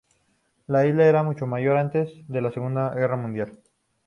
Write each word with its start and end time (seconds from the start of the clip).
La 0.65 0.87
isla 0.87 1.05
era 1.05 1.21
mucho 1.21 1.45
mayor 1.45 1.77
antes 1.77 2.09
de 2.27 2.41
la 2.41 2.51
Segunda 2.51 2.89
Guerra 2.95 3.17
Mundial. 3.17 3.59